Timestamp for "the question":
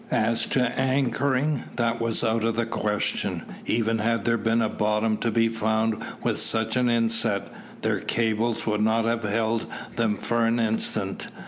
2.55-3.43